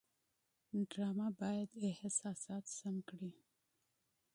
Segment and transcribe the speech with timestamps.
[0.91, 3.31] ډرامه باید احساسات سم کړي